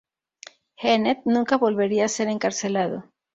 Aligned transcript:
Genet 0.77 1.19
nunca 1.27 1.57
volvería 1.59 2.05
a 2.05 2.09
ser 2.09 2.27
encarcelado. 2.27 3.03